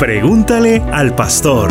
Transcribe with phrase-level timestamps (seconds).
[0.00, 1.70] Pregúntale al pastor.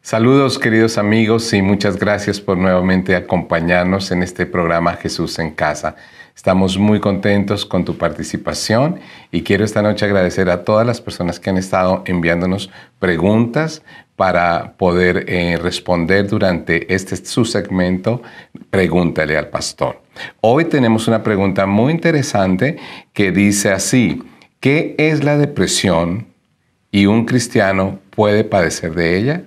[0.00, 5.96] Saludos queridos amigos y muchas gracias por nuevamente acompañarnos en este programa Jesús en casa.
[6.36, 9.00] Estamos muy contentos con tu participación
[9.32, 12.70] y quiero esta noche agradecer a todas las personas que han estado enviándonos
[13.00, 13.82] preguntas
[14.14, 18.22] para poder eh, responder durante este su segmento
[18.70, 20.02] Pregúntale al pastor.
[20.40, 22.76] Hoy tenemos una pregunta muy interesante
[23.12, 24.22] que dice así,
[24.62, 26.28] ¿qué es la depresión
[26.92, 29.42] y un cristiano puede padecer de ella?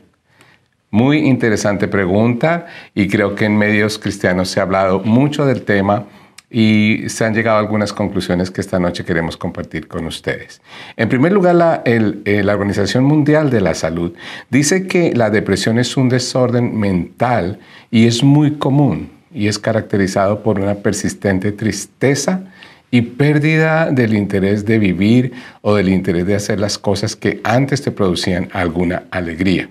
[0.92, 6.06] Muy interesante pregunta y creo que en medios cristianos se ha hablado mucho del tema
[6.52, 10.62] y se han llegado a algunas conclusiones que esta noche queremos compartir con ustedes.
[10.98, 14.14] En primer lugar, la, eh, la, Organización Mundial de la Salud
[14.50, 17.59] dice que la depresión es un desorden mental
[17.90, 22.52] y es muy común y es caracterizado por una persistente tristeza
[22.95, 27.81] y pérdida del interés de vivir o del interés de hacer las cosas que antes
[27.81, 29.67] te producían alguna alegría.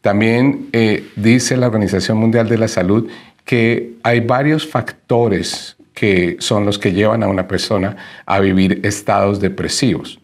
[0.00, 3.08] También eh, dice la Organización Mundial de la Salud
[3.44, 9.40] que hay varios factores que son los que llevan a una persona a vivir estados
[9.40, 10.20] depresivos.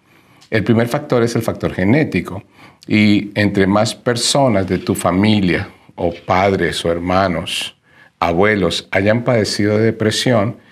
[0.48, 2.44] El primer factor es el factor genético
[2.86, 7.74] y entre más personas de tu familia o padres o hermanos,
[8.20, 10.62] abuelos hayan padecido de depresión,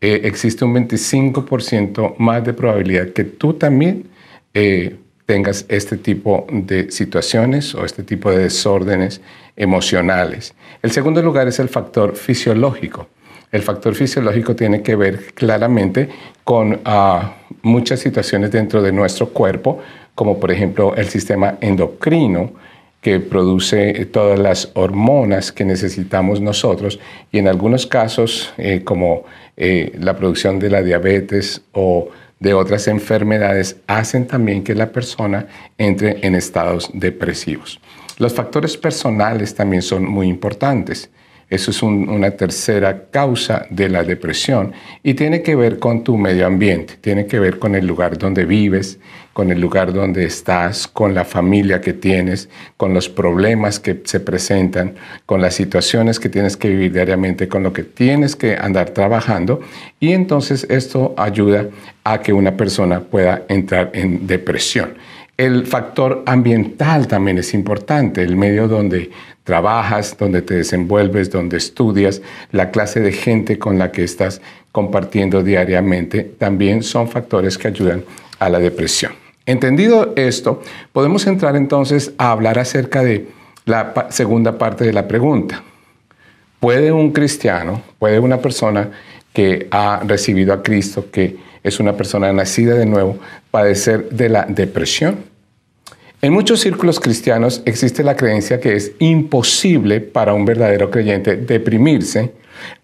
[0.00, 4.08] eh, existe un 25% más de probabilidad que tú también
[4.54, 4.96] eh,
[5.26, 9.20] tengas este tipo de situaciones o este tipo de desórdenes
[9.56, 10.54] emocionales.
[10.82, 13.08] El segundo lugar es el factor fisiológico.
[13.50, 16.08] El factor fisiológico tiene que ver claramente
[16.44, 19.80] con ah, muchas situaciones dentro de nuestro cuerpo,
[20.14, 22.52] como por ejemplo el sistema endocrino,
[23.00, 26.98] que produce todas las hormonas que necesitamos nosotros
[27.30, 29.24] y en algunos casos eh, como
[29.56, 32.08] eh, la producción de la diabetes o
[32.40, 35.46] de otras enfermedades hacen también que la persona
[35.76, 37.80] entre en estados depresivos.
[38.18, 41.10] Los factores personales también son muy importantes.
[41.50, 44.72] Eso es una tercera causa de la depresión
[45.02, 48.44] y tiene que ver con tu medio ambiente, tiene que ver con el lugar donde
[48.44, 48.98] vives,
[49.32, 54.20] con el lugar donde estás, con la familia que tienes, con los problemas que se
[54.20, 58.90] presentan, con las situaciones que tienes que vivir diariamente, con lo que tienes que andar
[58.90, 59.60] trabajando
[60.00, 61.66] y entonces esto ayuda
[62.04, 64.94] a que una persona pueda entrar en depresión.
[65.38, 69.12] El factor ambiental también es importante, el medio donde
[69.44, 74.40] trabajas, donde te desenvuelves, donde estudias, la clase de gente con la que estás
[74.72, 78.02] compartiendo diariamente, también son factores que ayudan
[78.40, 79.12] a la depresión.
[79.46, 80.60] Entendido esto,
[80.92, 83.28] podemos entrar entonces a hablar acerca de
[83.64, 85.62] la segunda parte de la pregunta.
[86.58, 88.90] ¿Puede un cristiano, puede una persona
[89.32, 93.18] que ha recibido a Cristo, que es una persona nacida de nuevo,
[93.52, 95.27] padecer de la depresión?
[96.20, 102.32] En muchos círculos cristianos existe la creencia que es imposible para un verdadero creyente deprimirse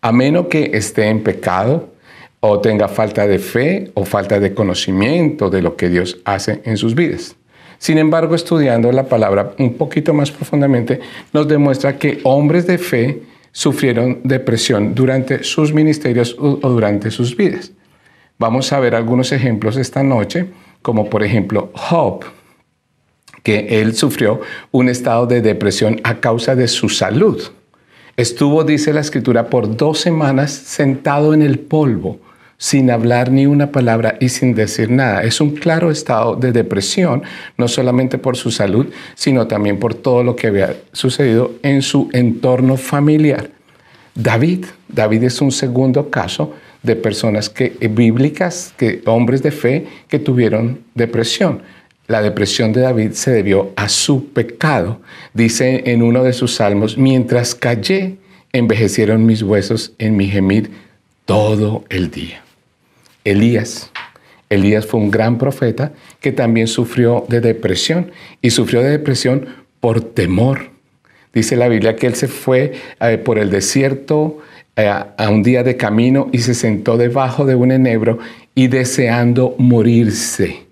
[0.00, 1.94] a menos que esté en pecado
[2.38, 6.76] o tenga falta de fe o falta de conocimiento de lo que Dios hace en
[6.76, 7.34] sus vidas.
[7.78, 11.00] Sin embargo, estudiando la palabra un poquito más profundamente,
[11.32, 17.72] nos demuestra que hombres de fe sufrieron depresión durante sus ministerios o durante sus vidas.
[18.38, 20.46] Vamos a ver algunos ejemplos esta noche,
[20.82, 22.24] como por ejemplo Job
[23.44, 24.40] que él sufrió
[24.72, 27.40] un estado de depresión a causa de su salud.
[28.16, 32.18] Estuvo, dice la escritura, por dos semanas sentado en el polvo,
[32.56, 35.22] sin hablar ni una palabra y sin decir nada.
[35.22, 37.22] Es un claro estado de depresión,
[37.58, 42.08] no solamente por su salud, sino también por todo lo que había sucedido en su
[42.12, 43.50] entorno familiar.
[44.14, 50.18] David, David es un segundo caso de personas que, bíblicas, que, hombres de fe que
[50.18, 51.62] tuvieron depresión.
[52.06, 55.00] La depresión de David se debió a su pecado.
[55.32, 58.16] Dice en uno de sus salmos, mientras callé,
[58.52, 60.70] envejecieron mis huesos en mi gemir
[61.24, 62.42] todo el día.
[63.24, 63.90] Elías.
[64.50, 68.12] Elías fue un gran profeta que también sufrió de depresión
[68.42, 69.46] y sufrió de depresión
[69.80, 70.70] por temor.
[71.32, 74.38] Dice la Biblia que él se fue eh, por el desierto
[74.76, 78.18] eh, a un día de camino y se sentó debajo de un enebro
[78.54, 80.63] y deseando morirse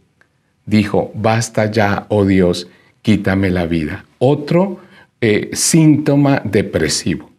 [0.66, 2.68] dijo, basta ya, oh Dios,
[3.02, 4.04] quítame la vida.
[4.18, 4.80] Otro
[5.20, 7.30] eh, síntoma depresivo.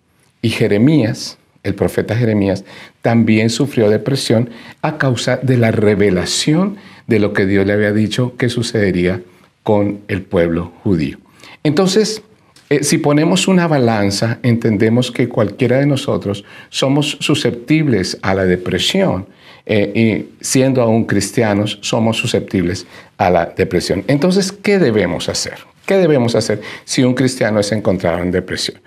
[0.42, 2.66] Y Jeremías, el profeta Jeremías,
[3.02, 4.50] también sufrió depresión
[4.82, 6.78] a causa de la revelación
[7.08, 9.22] de lo que Dios le había dicho que sucedería
[9.64, 11.18] con el pueblo judío.
[11.64, 12.22] Entonces,
[12.70, 19.28] eh, si ponemos una balanza, entendemos que cualquiera de nosotros somos susceptibles a la depresión
[19.66, 22.86] eh, y siendo aún cristianos, somos susceptibles
[23.18, 24.04] a la depresión.
[24.08, 25.60] Entonces, ¿qué debemos hacer?
[25.86, 28.82] ¿Qué debemos hacer si un cristiano es encontrado en depresión?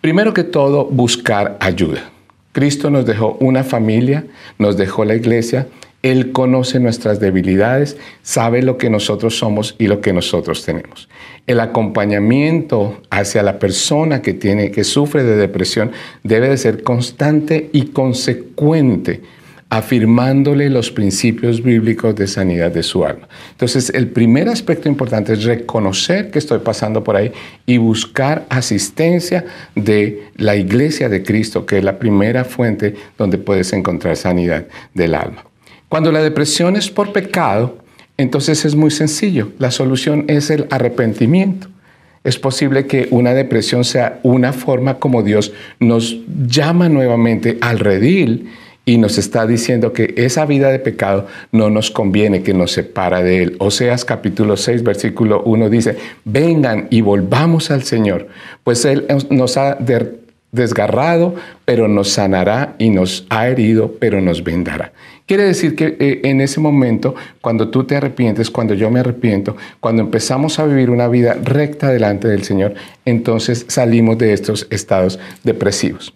[0.00, 2.10] Primero que todo, buscar ayuda.
[2.52, 4.26] Cristo nos dejó una familia,
[4.58, 5.68] nos dejó la iglesia,
[6.02, 11.08] Él conoce nuestras debilidades, sabe lo que nosotros somos y lo que nosotros tenemos.
[11.46, 15.92] El acompañamiento hacia la persona que tiene que sufre de depresión
[16.22, 19.22] debe de ser constante y consecuente
[19.72, 23.26] afirmándole los principios bíblicos de sanidad de su alma.
[23.52, 27.32] Entonces, el primer aspecto importante es reconocer que estoy pasando por ahí
[27.64, 33.72] y buscar asistencia de la iglesia de Cristo, que es la primera fuente donde puedes
[33.72, 35.46] encontrar sanidad del alma.
[35.88, 37.78] Cuando la depresión es por pecado,
[38.18, 39.52] entonces es muy sencillo.
[39.58, 41.68] La solución es el arrepentimiento.
[42.24, 48.50] Es posible que una depresión sea una forma como Dios nos llama nuevamente al redil
[48.84, 53.22] y nos está diciendo que esa vida de pecado no nos conviene, que nos separa
[53.22, 53.56] de Él.
[53.58, 58.28] Oseas capítulo 6, versículo 1 dice, vengan y volvamos al Señor,
[58.64, 59.78] pues Él nos ha
[60.50, 61.34] desgarrado,
[61.64, 64.92] pero nos sanará y nos ha herido, pero nos vendará.
[65.26, 69.56] Quiere decir que eh, en ese momento, cuando tú te arrepientes, cuando yo me arrepiento,
[69.80, 72.74] cuando empezamos a vivir una vida recta delante del Señor,
[73.04, 76.12] entonces salimos de estos estados depresivos.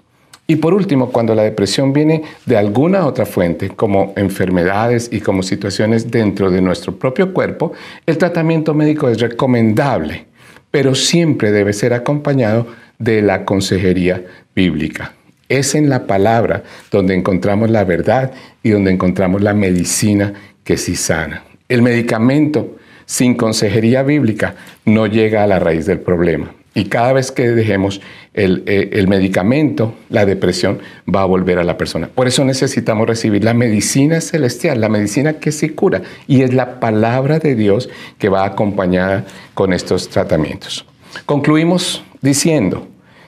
[0.49, 5.43] Y por último, cuando la depresión viene de alguna otra fuente, como enfermedades y como
[5.43, 7.73] situaciones dentro de nuestro propio cuerpo,
[8.07, 10.27] el tratamiento médico es recomendable,
[10.71, 12.67] pero siempre debe ser acompañado
[12.99, 15.15] de la consejería bíblica.
[15.49, 18.33] Es en la palabra donde encontramos la verdad
[18.63, 20.33] y donde encontramos la medicina
[20.63, 21.45] que sí sana.
[21.69, 24.55] El medicamento sin consejería bíblica
[24.85, 26.53] no llega a la raíz del problema.
[26.77, 28.03] Y cada vez que dejemos
[28.35, 30.79] eh, el, medicamento, la depresión
[31.13, 32.11] va a volver a la persona.
[32.15, 36.03] Por eso necesitamos recibir la medicina celestial, la medicina que se cura.
[36.29, 37.89] Y es la palabra de Dios
[38.19, 39.25] que va acompañada
[39.55, 40.85] con estos tratamientos.
[41.25, 42.87] Concluimos diciendo